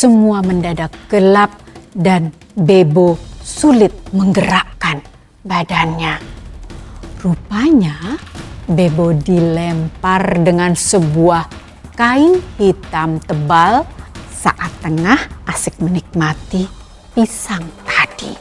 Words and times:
semua 0.00 0.40
mendadak 0.40 0.96
gelap 1.12 1.60
dan 1.92 2.32
Bebo 2.56 3.20
sulit 3.44 3.92
menggerakkan 4.16 5.04
badannya. 5.44 6.16
Rupanya 7.20 8.16
Bebo 8.64 9.12
dilempar 9.12 10.40
dengan 10.40 10.72
sebuah 10.72 11.44
kain 12.00 12.40
hitam 12.56 13.20
tebal 13.20 13.84
saat 14.32 14.72
tengah 14.80 15.20
asik 15.44 15.76
menikmati 15.84 16.64
pisang 17.12 17.68
tadi. 17.84 18.32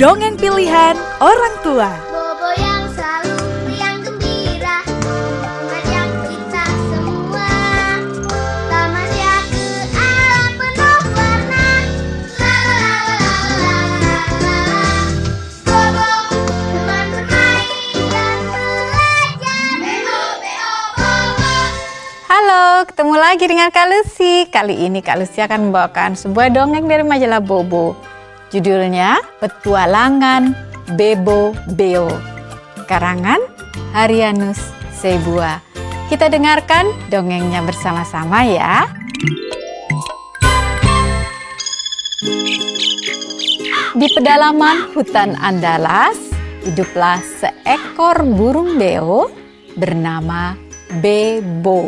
Dongeng 0.00 0.40
pilihan 0.40 0.96
orang 1.20 1.54
tua. 1.60 2.09
Halo, 22.50 22.82
ketemu 22.82 23.14
lagi 23.14 23.46
dengan 23.46 23.70
Kak 23.70 23.86
Lucy. 23.86 24.42
Kali 24.50 24.82
ini 24.82 24.98
Kak 24.98 25.22
Lucy 25.22 25.38
akan 25.38 25.70
membawakan 25.70 26.18
sebuah 26.18 26.50
dongeng 26.50 26.90
dari 26.90 27.06
majalah 27.06 27.38
Bobo. 27.38 27.94
Judulnya 28.50 29.22
Petualangan 29.38 30.50
Bebo 30.98 31.54
Beo. 31.78 32.10
Karangan 32.90 33.38
Harianus 33.94 34.58
Sebua. 34.90 35.62
Kita 36.10 36.26
dengarkan 36.26 36.90
dongengnya 37.06 37.62
bersama-sama 37.62 38.42
ya. 38.42 38.82
Di 43.94 44.10
pedalaman 44.10 44.90
hutan 44.90 45.38
Andalas, 45.38 46.18
hiduplah 46.66 47.22
seekor 47.22 48.26
burung 48.26 48.74
beo 48.74 49.30
bernama 49.78 50.69
Bebo. 50.98 51.86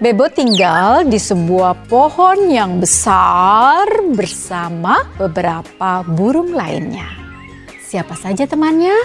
Bebo 0.00 0.24
tinggal 0.32 1.04
di 1.04 1.20
sebuah 1.20 1.84
pohon 1.84 2.48
yang 2.48 2.80
besar 2.80 3.84
bersama 4.16 5.04
beberapa 5.20 6.00
burung 6.08 6.56
lainnya. 6.56 7.12
Siapa 7.84 8.16
saja 8.16 8.48
temannya? 8.48 8.96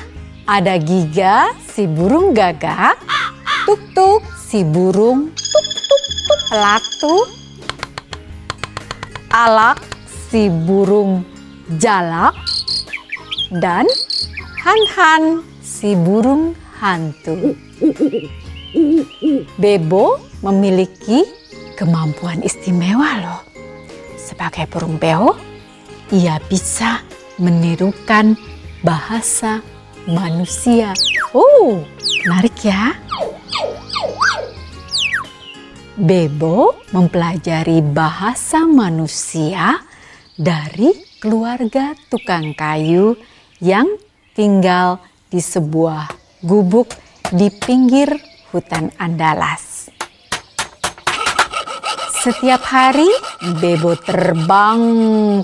Ada 0.47 0.79
Giga, 0.79 1.51
si 1.59 1.91
burung 1.91 2.31
gagak, 2.31 2.95
Tuk-tuk, 3.67 4.23
si 4.39 4.63
burung 4.63 5.27
tuk-tuk-tuk, 5.35 6.41
Pelatu, 6.47 7.15
Alak, 9.27 9.83
si 10.07 10.47
burung 10.47 11.27
jalak, 11.75 12.31
dan 13.59 13.83
Han-Han, 14.63 15.43
si 15.59 15.99
burung 15.99 16.55
hantu. 16.79 17.66
Bebo 19.57 20.21
memiliki 20.45 21.25
kemampuan 21.73 22.45
istimewa 22.45 23.11
loh. 23.21 23.41
Sebagai 24.17 24.69
burung 24.69 25.01
beo, 25.01 25.33
ia 26.13 26.37
bisa 26.45 27.01
menirukan 27.41 28.37
bahasa 28.85 29.61
manusia. 30.05 30.93
Oh, 31.33 31.81
menarik 32.25 32.57
ya. 32.61 32.93
Bebo 35.97 36.77
mempelajari 36.93 37.81
bahasa 37.81 38.61
manusia 38.61 39.81
dari 40.37 40.93
keluarga 41.17 41.97
tukang 42.13 42.53
kayu 42.53 43.17
yang 43.57 43.89
tinggal 44.37 45.01
di 45.33 45.41
sebuah 45.41 46.13
gubuk 46.45 46.93
di 47.31 47.51
pinggir 47.51 48.07
hutan 48.55 48.87
Andalas. 48.95 49.91
Setiap 52.23 52.59
hari, 52.67 53.07
Bebo 53.59 53.95
terbang 53.95 54.81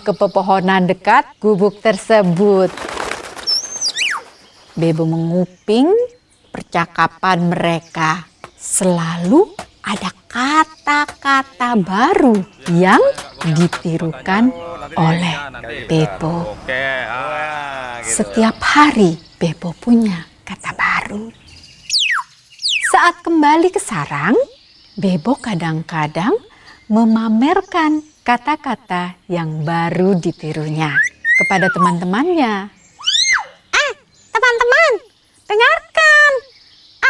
ke 0.03 0.11
pepohonan 0.11 0.83
dekat 0.83 1.23
gubuk 1.39 1.79
tersebut. 1.79 2.71
Bebo 4.75 5.07
menguping 5.07 5.87
percakapan 6.51 7.51
mereka. 7.51 8.27
Selalu 8.59 9.47
ada 9.83 10.11
kata-kata 10.27 11.77
baru 11.79 12.35
yang 12.71 12.99
ditirukan 13.43 14.51
oleh 14.95 15.35
Bebo. 15.87 16.57
Ah, 16.67 17.99
gitu. 18.01 18.07
Setiap 18.07 18.57
hari 18.59 19.19
Bebo 19.39 19.71
punya 19.77 20.27
kata 20.43 20.71
baru. 20.75 21.42
Saat 22.93 23.25
kembali 23.25 23.73
ke 23.73 23.81
sarang, 23.81 24.37
Bebo 24.93 25.33
kadang-kadang 25.41 26.37
memamerkan 26.85 28.05
kata-kata 28.21 29.17
yang 29.25 29.65
baru 29.65 30.13
ditirunya 30.13 30.93
kepada 31.41 31.73
teman-temannya. 31.73 32.69
Eh, 33.73 33.91
teman-teman, 34.29 34.91
dengarkan. 35.49 36.31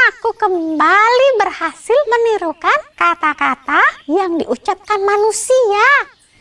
Aku 0.08 0.32
kembali 0.40 1.28
berhasil 1.44 2.00
menirukan 2.08 2.80
kata-kata 2.96 3.84
yang 4.08 4.40
diucapkan 4.40 5.04
manusia. 5.04 5.84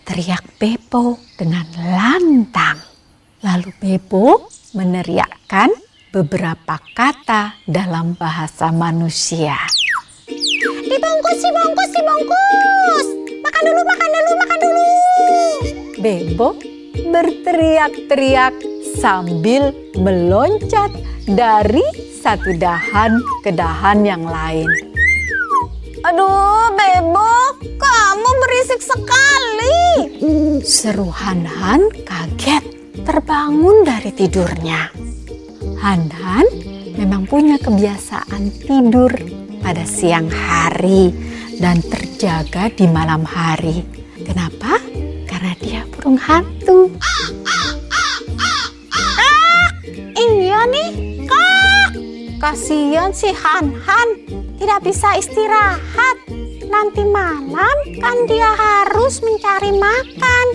Teriak 0.06 0.54
Bebo 0.54 1.19
dengan 1.34 1.66
lantang. 1.91 2.78
Lalu 3.42 3.75
Bebo 3.75 4.47
meneriakkan 4.78 5.75
beberapa 6.12 6.76
kata 6.92 7.64
dalam 7.64 8.12
bahasa 8.20 8.68
manusia. 8.68 9.56
Dibungkus, 10.84 11.40
dibungkus, 11.40 11.90
dibungkus. 11.96 13.06
Makan 13.40 13.62
dulu, 13.64 13.80
makan 13.80 14.08
dulu, 14.12 14.32
makan 14.36 14.58
dulu. 14.60 14.84
Bebo 16.04 16.48
berteriak-teriak 17.08 18.54
sambil 19.00 19.72
meloncat 19.96 20.92
dari 21.24 21.84
satu 22.20 22.60
dahan 22.60 23.16
ke 23.40 23.48
dahan 23.48 24.04
yang 24.04 24.28
lain. 24.28 24.68
Aduh, 26.04 26.76
Bebo, 26.76 27.56
kamu 27.80 28.30
berisik 28.44 28.84
sekali. 28.84 29.80
Seru 30.60 31.08
Han-Han 31.08 31.88
kaget 32.04 32.68
terbangun 33.00 33.80
dari 33.88 34.12
tidurnya. 34.12 35.11
Han-Han 35.82 36.47
memang 36.94 37.26
punya 37.26 37.59
kebiasaan 37.59 38.54
tidur 38.62 39.10
pada 39.59 39.82
siang 39.82 40.31
hari 40.31 41.10
dan 41.59 41.82
terjaga 41.82 42.70
di 42.70 42.87
malam 42.87 43.26
hari. 43.26 43.82
Kenapa? 44.22 44.78
Karena 45.26 45.59
dia 45.59 45.82
burung 45.91 46.15
hantu. 46.22 46.87
Ah, 47.03 47.34
iya 50.15 50.70
nih, 50.70 51.26
kak. 51.26 51.99
Kasihan 52.38 53.10
si 53.10 53.34
Han-Han 53.34 54.09
tidak 54.62 54.87
bisa 54.87 55.19
istirahat. 55.19 56.16
Nanti 56.62 57.03
malam 57.03 57.76
kan 57.99 58.16
dia 58.31 58.54
harus 58.54 59.19
mencari 59.19 59.75
makan. 59.75 60.47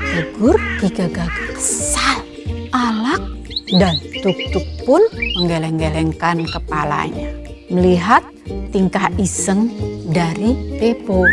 Tegur 0.00 0.56
gagak 0.80 1.28
kesal. 1.52 2.24
Alak 2.72 3.29
dan 3.74 3.98
Tuk-Tuk 4.22 4.66
pun 4.82 5.02
menggeleng-gelengkan 5.38 6.42
kepalanya. 6.50 7.30
Melihat 7.70 8.26
tingkah 8.74 9.06
iseng 9.14 9.70
dari 10.10 10.58
Bebo. 10.80 11.22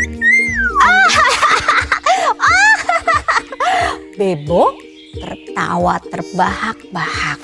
Bebo 4.18 4.74
tertawa 5.18 5.98
terbahak-bahak 5.98 7.42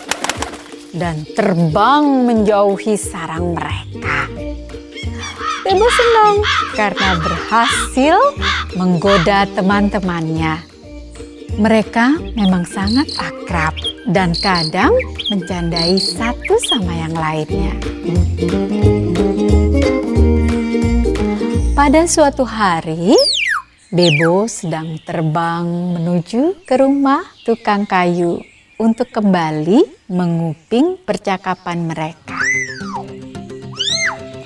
dan 0.95 1.27
terbang 1.35 2.23
menjauhi 2.23 2.95
sarang 2.95 3.59
mereka. 3.59 4.31
Bebo 5.67 5.91
senang 5.91 6.39
karena 6.79 7.19
berhasil 7.19 8.15
menggoda 8.79 9.51
teman-temannya. 9.59 10.71
Mereka 11.55 12.35
memang 12.35 12.67
sangat 12.67 13.07
akrab 13.15 13.94
dan 14.09 14.37
kadang 14.37 14.93
mencandai 15.33 15.97
satu 15.97 16.61
sama 16.69 16.93
yang 16.93 17.15
lainnya. 17.17 17.75
Pada 21.75 22.07
suatu 22.09 22.45
hari, 22.47 23.17
Bebo 23.95 24.51
sedang 24.51 24.99
terbang 25.07 25.67
menuju 25.95 26.67
ke 26.67 26.75
rumah 26.81 27.23
tukang 27.47 27.87
kayu 27.87 28.43
untuk 28.81 29.11
kembali 29.15 30.11
menguping 30.11 30.99
percakapan 31.03 31.87
mereka. 31.87 32.39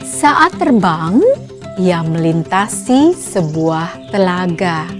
Saat 0.04 0.58
terbang, 0.58 1.22
ia 1.78 2.02
melintasi 2.02 3.14
sebuah 3.14 4.10
telaga. 4.10 4.97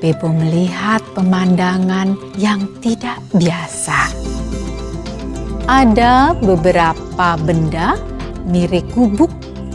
Bebo 0.00 0.32
melihat 0.32 1.04
pemandangan 1.12 2.16
yang 2.40 2.64
tidak 2.80 3.20
biasa. 3.36 4.08
Ada 5.68 6.32
beberapa 6.40 7.36
benda 7.36 8.00
mirip 8.48 8.88
gubuk 8.96 9.28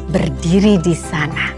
berdiri 0.09 0.81
di 0.81 0.97
sana 0.97 1.53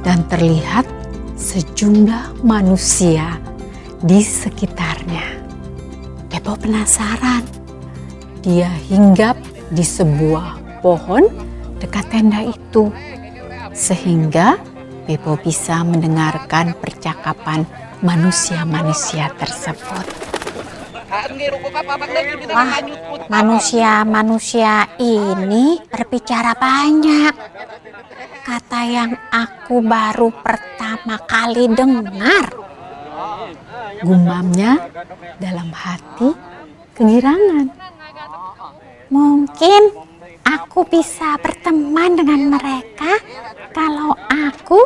dan 0.00 0.24
terlihat 0.32 0.88
sejumlah 1.36 2.40
manusia 2.40 3.36
di 4.00 4.24
sekitarnya. 4.24 5.36
Bebo 6.32 6.56
penasaran. 6.56 7.44
Dia 8.40 8.72
hinggap 8.88 9.36
di 9.68 9.84
sebuah 9.84 10.80
pohon 10.80 11.28
dekat 11.84 12.08
tenda 12.08 12.40
itu 12.48 12.88
sehingga 13.76 14.56
Bebo 15.04 15.36
bisa 15.38 15.84
mendengarkan 15.84 16.74
percakapan 16.80 17.62
manusia-manusia 18.04 19.32
tersebut. 19.36 20.06
Wah, 22.50 22.82
manusia-manusia 23.30 24.90
ini 24.98 25.80
berbicara 25.88 26.52
banyak. 26.58 27.34
Kata 28.42 28.80
yang 28.86 29.12
aku 29.30 29.82
baru 29.82 30.30
pertama 30.34 31.18
kali 31.24 31.70
dengar. 31.72 32.46
Gumamnya 34.02 34.92
dalam 35.40 35.70
hati 35.72 36.34
kegirangan. 36.94 37.70
Mungkin 39.08 39.82
aku 40.42 40.86
bisa 40.90 41.38
berteman 41.38 42.18
dengan 42.18 42.58
mereka 42.58 43.18
kalau 43.70 44.14
aku 44.26 44.84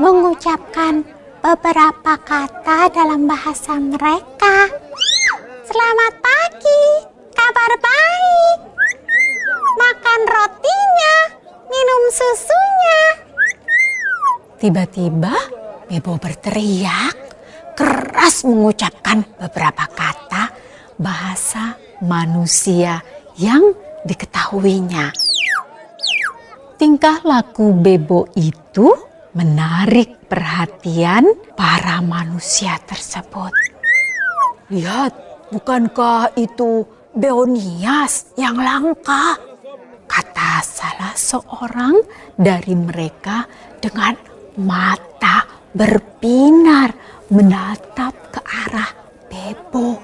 mengucapkan 0.00 1.04
beberapa 1.38 2.18
kata 2.18 2.90
dalam 2.90 3.30
bahasa 3.30 3.78
mereka. 3.78 4.66
Selamat 5.62 6.12
pagi, 6.18 6.82
kabar 7.30 7.72
baik. 7.78 8.58
Makan 9.78 10.20
rotinya, 10.26 11.16
minum 11.70 12.02
susunya. 12.10 13.02
Tiba-tiba 14.58 15.34
Bebo 15.88 16.18
berteriak 16.18 17.16
keras 17.78 18.42
mengucapkan 18.42 19.22
beberapa 19.38 19.86
kata 19.86 20.50
bahasa 20.98 21.78
manusia 22.02 23.00
yang 23.38 23.72
diketahuinya. 24.02 25.14
Tingkah 26.74 27.22
laku 27.22 27.70
Bebo 27.72 28.26
itu 28.34 29.07
menarik 29.36 30.28
perhatian 30.28 31.24
para 31.52 32.00
manusia 32.00 32.80
tersebut. 32.84 33.52
Lihat, 34.72 35.12
bukankah 35.52 36.36
itu 36.36 36.84
Beonias 37.18 38.30
yang 38.38 38.60
langka? 38.60 39.34
Kata 40.06 40.62
salah 40.62 41.16
seorang 41.16 41.98
dari 42.38 42.76
mereka 42.76 43.48
dengan 43.82 44.14
mata 44.60 45.44
berbinar 45.74 46.94
menatap 47.28 48.14
ke 48.32 48.40
arah 48.44 48.92
Bebo. 49.28 49.98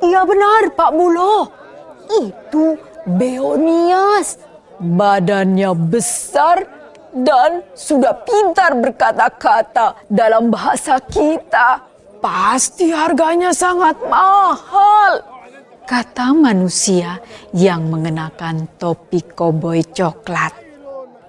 Iya 0.00 0.24
benar 0.24 0.72
Pak 0.76 0.90
Bulo, 0.92 1.48
itu 2.24 2.76
Beonias. 3.04 4.40
Badannya 4.80 5.76
besar 5.76 6.79
dan 7.14 7.66
sudah 7.74 8.14
pintar 8.22 8.78
berkata-kata 8.78 10.06
dalam 10.06 10.50
bahasa 10.50 10.98
kita. 11.02 11.82
Pasti 12.20 12.92
harganya 12.92 13.48
sangat 13.50 13.96
mahal. 14.04 15.24
Kata 15.88 16.36
manusia 16.36 17.18
yang 17.56 17.88
mengenakan 17.88 18.68
topi 18.76 19.24
koboi 19.24 19.82
coklat. 19.90 20.52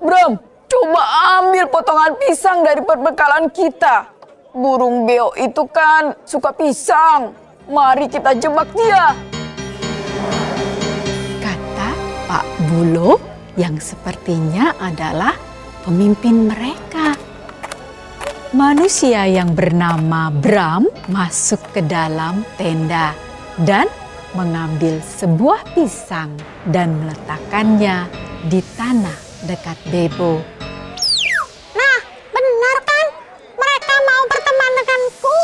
Bram, 0.04 0.38
coba 0.68 1.04
ambil 1.40 1.66
potongan 1.72 2.14
pisang 2.20 2.62
dari 2.62 2.84
perbekalan 2.84 3.50
kita. 3.50 4.06
Burung 4.52 5.08
beo 5.08 5.32
itu 5.40 5.64
kan 5.72 6.14
suka 6.28 6.52
pisang. 6.52 7.32
Mari 7.72 8.12
kita 8.12 8.36
jebak 8.36 8.68
dia. 8.76 9.16
Kata 11.40 11.90
Pak 12.28 12.46
Bulo 12.68 13.16
yang 13.56 13.80
sepertinya 13.80 14.76
adalah 14.78 15.51
pemimpin 15.86 16.50
mereka. 16.50 17.18
Manusia 18.52 19.26
yang 19.26 19.56
bernama 19.56 20.28
Bram 20.28 20.84
masuk 21.08 21.72
ke 21.72 21.82
dalam 21.88 22.44
tenda 22.60 23.16
dan 23.64 23.88
mengambil 24.36 25.00
sebuah 25.00 25.64
pisang 25.72 26.36
dan 26.68 27.00
meletakkannya 27.00 28.08
di 28.48 28.60
tanah 28.76 29.18
dekat 29.48 29.78
Bebo. 29.88 30.44
Nah, 31.76 32.00
benar 32.32 32.78
kan? 32.84 33.06
Mereka 33.56 33.96
mau 34.04 34.22
berteman 34.28 34.72
denganku. 34.78 35.38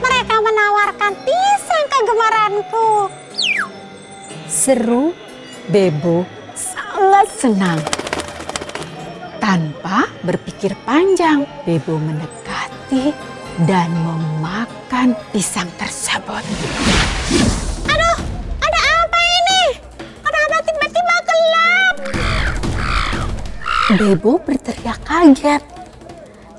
Mereka 0.00 0.34
menawarkan 0.40 1.12
pisang 1.24 1.84
kegemaranku. 1.92 2.88
Seru 4.48 5.12
Bebo 5.68 6.24
sangat 6.56 7.28
senang. 7.36 7.95
Tanpa 9.46 10.10
berpikir 10.26 10.74
panjang, 10.82 11.46
Bebo 11.62 12.02
mendekati 12.02 13.14
dan 13.62 13.94
memakan 13.94 15.14
pisang 15.30 15.70
tersebut. 15.78 16.42
Aduh, 17.86 18.18
ada 18.58 18.80
apa 19.06 19.20
ini? 19.22 19.62
Kenapa 20.02 20.56
tiba-tiba 20.66 21.16
gelap? 21.22 21.94
Bebo 23.94 24.42
berteriak 24.42 24.98
kaget. 25.06 25.62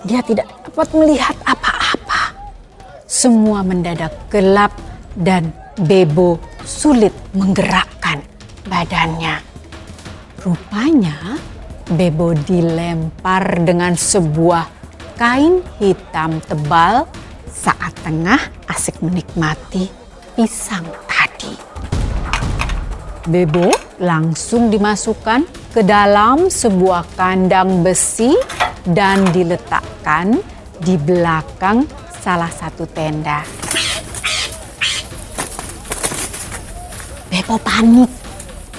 Dia 0.07 0.23
tidak 0.23 0.47
dapat 0.47 0.87
melihat 0.95 1.35
apa-apa. 1.43 2.39
Semua 3.03 3.67
mendadak 3.67 4.15
gelap 4.31 4.71
dan 5.19 5.51
Bebo 5.75 6.39
sulit 6.63 7.11
menggerakkan 7.35 8.23
badannya. 8.71 9.43
Rupanya 10.39 11.35
Bebo 11.87 12.35
dilempar 12.35 13.63
dengan 13.63 13.95
sebuah 13.95 14.67
kain 15.15 15.63
hitam 15.79 16.43
tebal 16.43 17.07
saat 17.47 17.95
tengah 18.03 18.67
asik 18.67 18.99
menikmati 18.99 19.87
pisang 20.35 20.83
tadi. 21.07 21.55
Bebo 23.23 23.71
langsung 24.03 24.67
dimasukkan 24.67 25.71
ke 25.71 25.79
dalam 25.79 26.51
sebuah 26.51 27.07
kandang 27.15 27.79
besi 27.87 28.35
dan 28.83 29.23
diletakkan 29.31 30.43
di 30.83 30.99
belakang 30.99 31.87
salah 32.19 32.51
satu 32.51 32.83
tenda. 32.91 33.47
Bebo 37.31 37.55
panik 37.63 38.11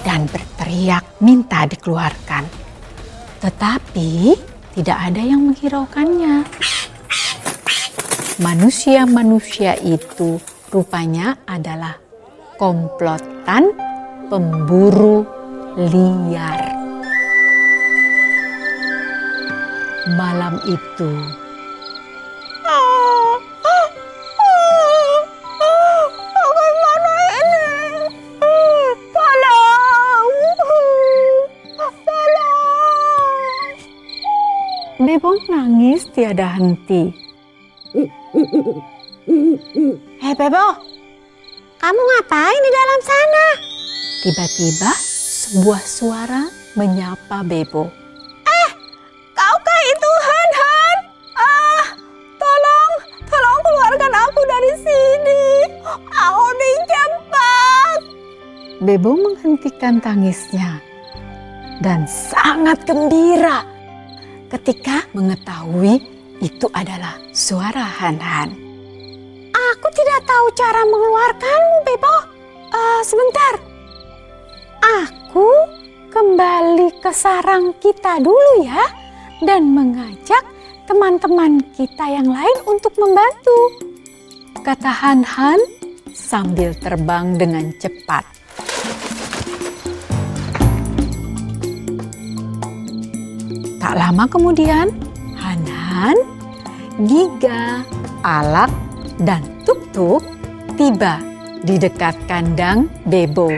dan 0.04 0.28
berteriak 0.28 1.24
minta 1.24 1.64
dikeluarkan. 1.64 2.67
Tetapi 3.38 4.34
tidak 4.74 4.98
ada 4.98 5.22
yang 5.22 5.46
menghiraukannya. 5.46 6.42
Manusia-manusia 8.38 9.74
itu 9.82 10.38
rupanya 10.70 11.38
adalah 11.46 11.98
komplotan 12.58 13.74
pemburu 14.30 15.26
liar. 15.74 16.58
Malam 20.18 20.58
itu, 20.66 21.10
Bebo 35.08 35.32
nangis 35.48 36.04
tiada 36.12 36.60
henti. 36.60 37.08
Hei 40.20 40.34
Bebo, 40.36 40.66
kamu 41.80 42.00
ngapain 42.12 42.60
di 42.60 42.70
dalam 42.76 43.00
sana? 43.00 43.46
Tiba-tiba 44.20 44.92
sebuah 45.48 45.80
suara 45.80 46.44
menyapa 46.76 47.40
Bebo. 47.40 47.88
Kaukah 49.32 49.80
itu 49.88 50.10
Han 50.12 50.50
Han? 50.60 50.98
Ah, 51.40 51.84
tolong, 52.36 52.92
tolong 53.32 53.60
keluarkan 53.64 54.12
aku 54.12 54.40
dari 54.44 54.72
sini. 54.76 55.44
Aku 56.04 56.46
dijebak. 56.60 57.98
Bebo 58.84 59.16
menghentikan 59.16 60.04
tangisnya 60.04 60.84
dan 61.80 62.04
sangat 62.04 62.84
gembira 62.84 63.64
ketika 64.48 65.04
mengetahui 65.12 66.00
itu 66.40 66.66
adalah 66.72 67.20
suara 67.36 67.84
Han-Han. 67.84 68.48
Aku 69.52 69.88
tidak 69.92 70.20
tahu 70.24 70.46
cara 70.56 70.82
mengeluarkanmu, 70.88 71.76
Bebo. 71.84 72.16
Eh, 72.68 73.00
sebentar. 73.04 73.54
Aku 74.78 75.48
kembali 76.08 77.02
ke 77.02 77.10
sarang 77.12 77.76
kita 77.82 78.22
dulu 78.22 78.64
ya. 78.64 78.84
Dan 79.38 79.70
mengajak 79.70 80.42
teman-teman 80.90 81.62
kita 81.78 82.10
yang 82.10 82.26
lain 82.26 82.58
untuk 82.66 82.90
membantu. 82.98 83.58
Kata 84.64 84.90
Han-Han 84.90 85.60
sambil 86.10 86.74
terbang 86.74 87.38
dengan 87.38 87.70
cepat. 87.78 88.37
Tak 93.88 93.96
lama 93.96 94.28
kemudian, 94.28 94.92
Han-Han, 95.40 96.12
Giga, 97.08 97.80
Alak, 98.20 98.68
dan 99.16 99.40
Tuk-Tuk 99.64 100.20
tiba 100.76 101.16
di 101.64 101.80
dekat 101.80 102.12
kandang 102.28 102.92
Bebo. 103.08 103.48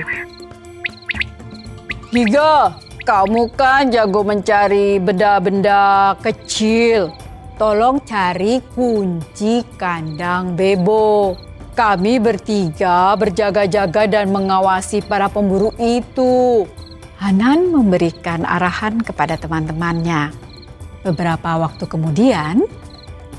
Giga, 2.15 2.79
kamu 3.03 3.51
kan 3.59 3.91
jago 3.91 4.23
mencari 4.23 5.03
benda-benda 5.03 6.15
kecil. 6.23 7.11
Tolong 7.59 7.99
cari 8.07 8.63
kunci 8.71 9.67
kandang 9.75 10.55
Bebo. 10.55 11.35
Kami 11.75 12.23
bertiga 12.23 13.19
berjaga-jaga 13.19 14.07
dan 14.07 14.31
mengawasi 14.31 15.03
para 15.03 15.27
pemburu 15.27 15.75
itu. 15.83 16.71
Hanan 17.21 17.69
memberikan 17.69 18.49
arahan 18.49 19.05
kepada 19.05 19.37
teman-temannya. 19.37 20.33
Beberapa 21.05 21.61
waktu 21.61 21.85
kemudian, 21.85 22.65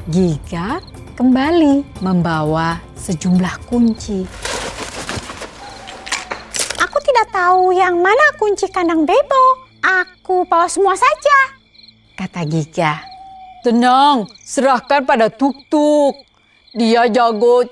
Giga 0.06 0.78
kembali 1.18 1.98
membawa 1.98 2.78
sejumlah 2.94 3.66
kunci. 3.66 4.22
Aku 6.78 6.98
tidak 7.02 7.34
tahu 7.34 7.74
yang 7.74 7.98
mana 7.98 8.38
kunci 8.38 8.70
kandang 8.70 9.02
Bebo. 9.02 9.66
Aku 9.82 10.46
bawa 10.46 10.70
semua 10.70 10.94
saja. 10.94 11.58
Kata 12.14 12.46
Giga. 12.46 13.02
Tenang, 13.66 14.30
serahkan 14.46 15.10
pada 15.10 15.34
Tuk-Tuk. 15.34 16.22
Dia 16.78 17.10
jago 17.10 17.66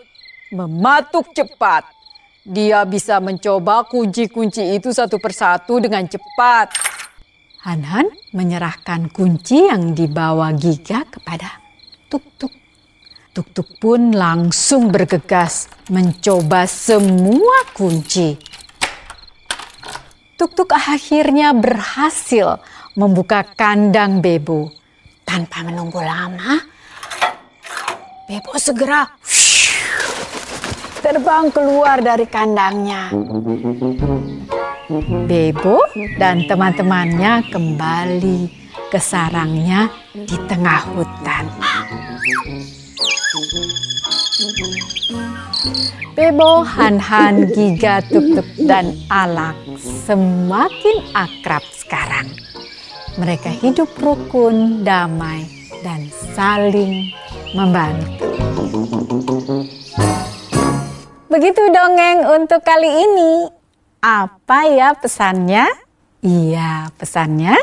mematuk 0.49 1.29
cepat. 1.37 1.98
Dia 2.47 2.87
bisa 2.87 3.19
mencoba 3.19 3.83
kunci-kunci 3.83 4.79
itu 4.79 4.95
satu 4.95 5.19
persatu 5.19 5.83
dengan 5.83 6.07
cepat. 6.07 6.71
Han-Han 7.67 8.07
menyerahkan 8.31 9.11
kunci 9.11 9.67
yang 9.67 9.91
dibawa 9.91 10.55
Giga 10.55 11.03
kepada 11.03 11.59
Tuk-Tuk. 12.07 12.53
Tuk-Tuk 13.35 13.69
pun 13.83 14.15
langsung 14.15 14.87
bergegas 14.87 15.67
mencoba 15.91 16.63
semua 16.63 17.67
kunci. 17.75 18.39
Tuk-Tuk 20.39 20.71
akhirnya 20.71 21.51
berhasil 21.51 22.63
membuka 22.95 23.43
kandang 23.43 24.23
Bebo. 24.23 24.71
Tanpa 25.27 25.67
menunggu 25.67 25.99
lama, 25.99 26.55
Bebo 28.31 28.55
segera 28.55 29.03
terbang 30.99 31.47
keluar 31.49 32.03
dari 32.03 32.27
kandangnya. 32.27 33.09
Bebo 35.25 35.79
dan 36.19 36.43
teman-temannya 36.45 37.47
kembali 37.49 38.39
ke 38.91 38.99
sarangnya 38.99 39.87
di 40.11 40.37
tengah 40.49 40.81
hutan. 40.91 41.45
Bebo, 46.19 46.67
Han-Han, 46.67 47.47
Giga, 47.55 48.03
Tuk-Tuk, 48.03 48.67
dan 48.67 48.91
Alak 49.07 49.55
semakin 49.79 50.97
akrab 51.15 51.63
sekarang. 51.71 52.27
Mereka 53.15 53.55
hidup 53.63 53.87
rukun, 53.95 54.83
damai, 54.83 55.47
dan 55.79 56.11
saling 56.35 57.07
membantu. 57.55 58.29
Begitu 61.39 61.71
dongeng 61.71 62.35
untuk 62.35 62.59
kali 62.67 62.91
ini. 63.07 63.47
Apa 64.03 64.67
ya 64.75 64.91
pesannya? 64.91 65.71
Iya, 66.19 66.91
pesannya 66.99 67.55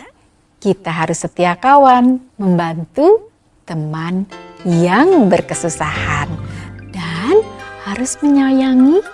kita 0.65 0.89
harus 0.89 1.21
setia 1.21 1.61
kawan, 1.61 2.17
membantu 2.41 3.29
teman 3.69 4.25
yang 4.65 5.29
berkesusahan 5.29 6.25
dan 6.89 7.45
harus 7.85 8.17
menyayangi 8.25 9.05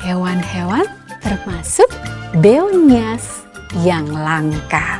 hewan-hewan 0.00 0.88
termasuk 1.20 1.92
beonias 2.40 3.44
yang 3.84 4.08
langka. 4.08 4.96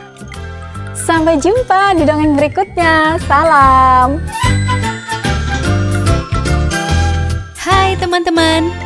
Sampai 0.93 1.41
jumpa 1.41 1.97
di 1.97 2.05
dongeng 2.05 2.37
berikutnya. 2.37 3.17
Salam. 3.25 4.21
Hai 7.57 7.97
teman-teman, 7.97 8.86